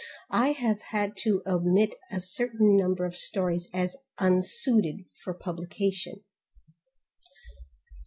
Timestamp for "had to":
0.89-1.43